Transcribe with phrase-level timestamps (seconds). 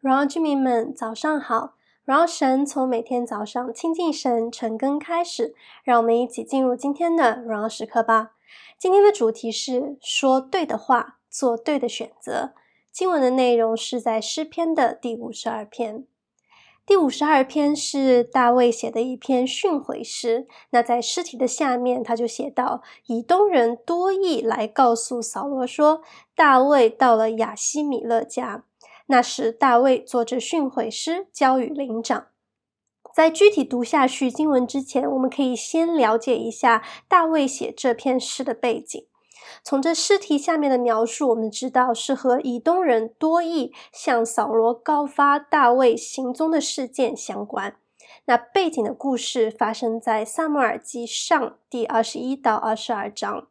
[0.00, 1.74] 荣耀居民们，早上好！
[2.04, 8.30] 荣耀神从每天早上亲近神、晨更开始，让我们一起进入今天的荣耀时刻吧。
[8.78, 12.52] 今天的主题是说对的话，做对的选择。
[12.92, 16.06] 经文的内容是在诗篇的第五十二篇。
[16.86, 20.46] 第五十二篇是大卫写的一篇训诲诗。
[20.70, 26.02] 那在诗题的下面，他就写到：以东人多益来告诉扫罗说，
[26.36, 28.62] 大卫到了亚希米勒家。
[29.08, 32.28] 那时大卫作着训诲诗，交与灵长。
[33.14, 39.06] 在具体读下去经文之前，我们可以先了解一下大卫写这篇诗的背景。
[39.64, 47.76] 从这诗题下面的描述，我们知道是和以东人多益向扫罗告发大卫行踪的事件相关。
[48.26, 53.48] 那背景的故事发生在撒母耳记上第二十一到二十二章。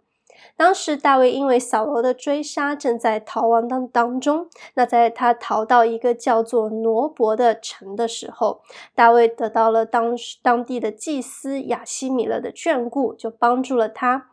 [0.55, 4.47] 当时大卫因为扫罗的追杀，正在逃亡当当中。
[4.73, 8.61] 那在他逃到一个叫做挪伯的城的时候，
[8.95, 14.29] 大卫得到了当当地的祭司亚西米勒的眷顾，就帮助了他。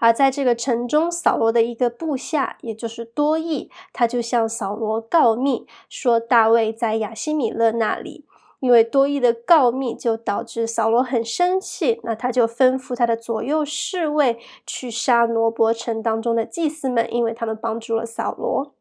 [0.00, 8.26] 而在这个城中，扫罗的一个部下，也就是多益，他就向扫罗告密，说大卫在亚西米勒那里。
[8.64, 18.74] 因为多益的告密，就导致扫罗很生气，那他就吩咐他的左右侍卫去杀挪伯城当中的祭司们，因为他们帮助了扫罗。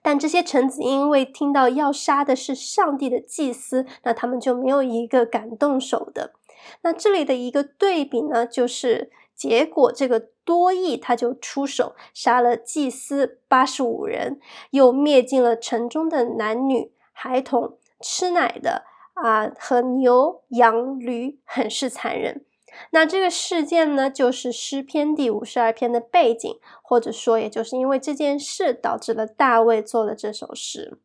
[0.00, 6.32] 但这些臣子因为听到要杀的是上帝的祭司，那他们就没有一个敢动手的。
[6.80, 9.10] 那这里的一个对比呢，就是。
[9.36, 18.84] 结果，这个多益他就出手杀了祭司八十五人，又灭尽了城中的男女、孩童、吃奶的
[19.22, 22.44] 啊和牛羊驴，很是残忍。
[22.92, 30.98] 那这个事件呢，就是诗篇第五十二篇的背景，或者说，也就是因为这件事导致了大卫做了这首诗。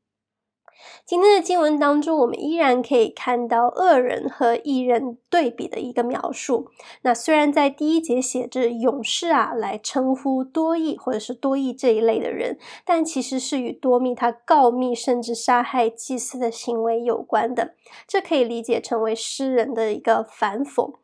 [1.05, 6.69] 今天的经文当中，我们依然可以看到恶人和义人对比的一个描述。
[7.03, 17.75] 那虽然在第一节写着勇士啊来称呼多益或者是多益这一类的人，但其实是与多密他告密甚至杀害祭司的行为有关的。
[18.07, 20.95] 这可以理解成为诗人的一个反讽。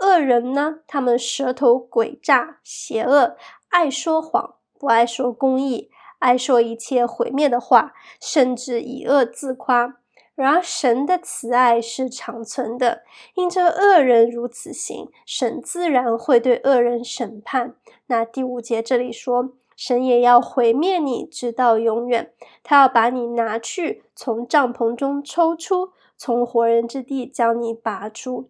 [0.00, 3.36] 恶人呢，他们舌头诡诈、邪恶，
[3.68, 5.90] 爱说谎，不爱说公义。
[6.20, 9.96] 爱说一切毁灭的话，甚至以恶自夸。
[10.36, 13.02] 然而神的慈爱是长存的，
[13.34, 17.74] 因这恶人如此行，神自然会对恶人审判。
[18.06, 22.32] 那第五节这里说，神也要毁灭你，直到永远。
[22.62, 28.48] 他要把你拿去，从帐篷中抽出，从活人之地将你拔出。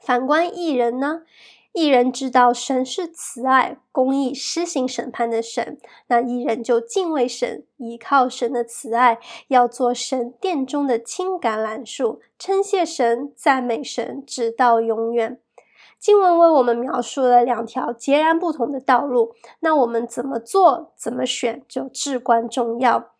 [0.00, 1.22] 反观异人呢？
[1.72, 5.78] 一人知道神是慈爱、公义、施行审判的神，
[6.08, 9.18] 那一人就敬畏神，依靠神的慈爱，
[9.48, 15.40] 要做神殿中的青橄榄树，称谢神、赞美神，直到永远。
[15.98, 23.12] 经文为我们描述了两条截然不同的道路，那我们怎么做、怎么选，就至关重要。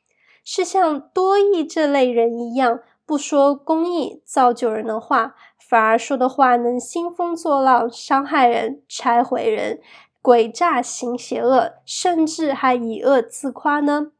[0.45, 5.37] 是像多益这类人一样，不说公义、造就人的话。
[5.73, 9.81] 反而说的话能兴风作浪，伤害人、拆毁人，
[10.23, 14.13] 诡诈行邪恶，甚至还以恶自夸呢？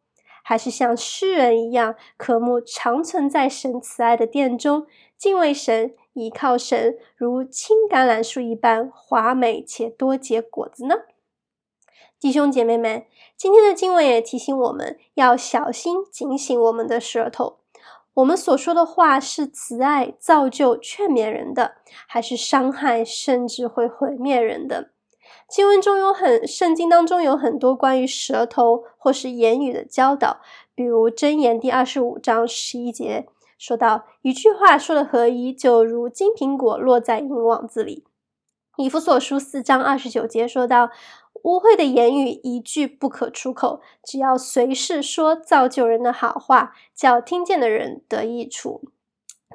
[0.43, 4.87] 还是像诗人一样，渴慕长存在神慈爱的殿中，
[5.19, 10.95] 敬畏神，倚靠神，如青橄榄树一般华美且多结果子呢？
[12.19, 13.05] 弟兄姐妹们，
[13.37, 17.59] 今天的经文也提醒我们要小心警醒我们的舌头。
[18.15, 24.91] 我们所说的话是慈爱、造就、劝勉人的，还是伤害甚至会毁灭人的？
[25.49, 30.41] 经文中有很，圣经当中有很多关于舌头或是言语的教导，
[30.75, 38.05] 比如箴言第二十五章十一节说到：“一句话说的合一，就如金苹果落在银网子里。”
[38.77, 40.91] 以弗所书四章二十九节说到。
[41.43, 48.83] 污秽的言语一句不可出口，只要随时说造就人的好话，叫听见的人得益处。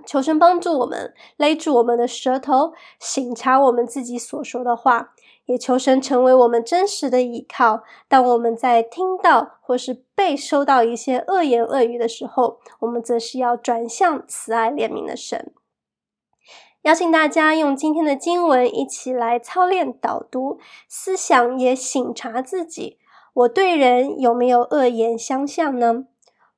[0.06, 5.10] 求神帮助我们勒住我们的舌头，省察我们自己所说的话，
[5.45, 7.84] 也求神成为我们真实的依靠。
[8.07, 15.51] 当我们在听到或是被收到一些恶言恶语的时候，我们则是要转向慈爱怜悯的神。
[16.88, 20.57] 邀请大家用今天的经文一起来操练导读，
[20.88, 22.98] 思想也省察自己。
[23.34, 26.06] 我对人有没有恶言相向呢？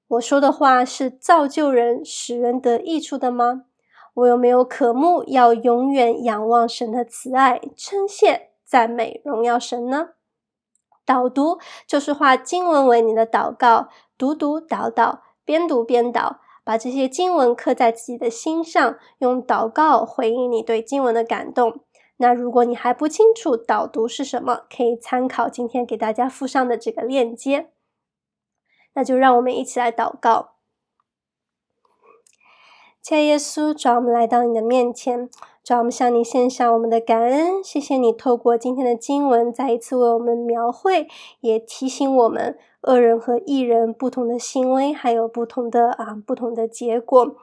[0.07, 3.63] 我说的话是造就人、使人得益处的吗？
[4.13, 10.09] 我有没有渴慕要永远仰望神的慈爱，称谢、赞美、荣耀神呢？
[11.03, 16.35] 导读就是化经文为你的祷告，读读祷祷，边读边祷。
[16.69, 21.79] 把这些经文刻在自己的心上，用祷告回应你对经文的感动。
[22.17, 27.71] 那如果你还不清楚导读是什么，可以参考今天给大家附上的这个链接。
[28.93, 30.57] 那就让我们一起来祷告。
[33.01, 35.27] 亲爱耶稣，主，我们来到你的面前，
[35.69, 37.63] 主，我们向你献上我们的感恩。
[37.63, 41.07] 谢谢你透过今天的经文，再一次为我们描绘，
[41.41, 47.35] 也提醒我们恶人和义人不同的行为，还有不同的啊不同的结果。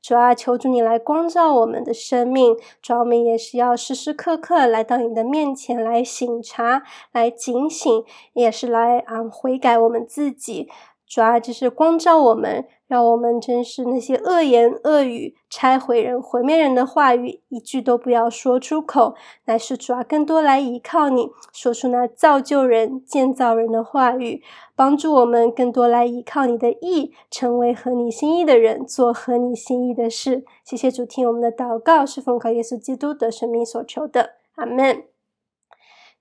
[0.00, 8.02] 主啊，求主你来光照我们的生命，主要，我们也是要时时刻刻来到你的面前来省察、来警醒，
[8.32, 10.70] 也是来啊悔改我们自己。
[11.14, 19.14] 主啊，就是光照我们，让我们真是那些恶言恶语、拆毁人、毁灭人的话语，一句都不要说出口。
[19.44, 24.42] 乃是主啊，更多来依靠你，说出那造就人、建造人的话语，
[24.74, 30.44] 帮助我们更多来依靠你的意，成为合你心意的人，做合你心意的事。
[30.64, 35.13] 谢谢主，听我们的祷告，是奉靠耶稣基督的生命所求的，阿门。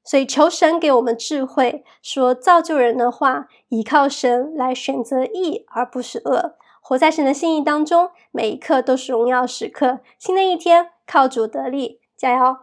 [0.03, 9.99] 所以求神给我们智慧，说造就人的话，依靠神来选择义而不是恶，活在神的心意当中，每一刻都是荣耀时刻。
[10.19, 12.57] 新的一天，靠主得力，加油！